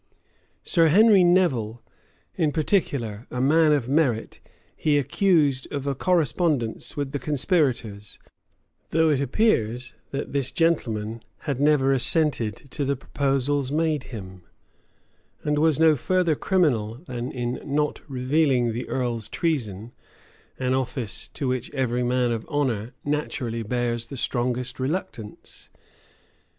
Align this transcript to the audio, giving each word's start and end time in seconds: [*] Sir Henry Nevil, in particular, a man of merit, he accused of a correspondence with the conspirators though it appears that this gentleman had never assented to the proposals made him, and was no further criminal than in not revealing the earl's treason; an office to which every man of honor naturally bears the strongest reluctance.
[*] 0.37 0.63
Sir 0.63 0.87
Henry 0.87 1.23
Nevil, 1.23 1.83
in 2.33 2.51
particular, 2.51 3.27
a 3.29 3.39
man 3.39 3.71
of 3.71 3.87
merit, 3.87 4.39
he 4.75 4.97
accused 4.97 5.71
of 5.71 5.85
a 5.85 5.93
correspondence 5.93 6.97
with 6.97 7.11
the 7.11 7.19
conspirators 7.19 8.17
though 8.89 9.11
it 9.11 9.21
appears 9.21 9.93
that 10.09 10.33
this 10.33 10.51
gentleman 10.51 11.21
had 11.41 11.59
never 11.59 11.93
assented 11.93 12.55
to 12.71 12.83
the 12.83 12.95
proposals 12.95 13.71
made 13.71 14.05
him, 14.05 14.41
and 15.43 15.59
was 15.59 15.79
no 15.79 15.95
further 15.95 16.33
criminal 16.33 16.95
than 17.05 17.31
in 17.31 17.61
not 17.63 18.01
revealing 18.07 18.73
the 18.73 18.89
earl's 18.89 19.29
treason; 19.29 19.91
an 20.57 20.73
office 20.73 21.27
to 21.27 21.47
which 21.47 21.69
every 21.75 22.01
man 22.01 22.31
of 22.31 22.43
honor 22.49 22.95
naturally 23.05 23.61
bears 23.61 24.07
the 24.07 24.17
strongest 24.17 24.79
reluctance. 24.79 25.69